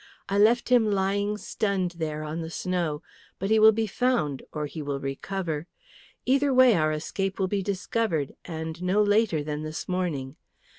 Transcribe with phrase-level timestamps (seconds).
[0.27, 3.03] I left him lying stunned there on the snow;
[3.37, 5.67] but he will be found, or he will recover.
[6.25, 10.37] Either way our escape will be discovered, and no later than this morning.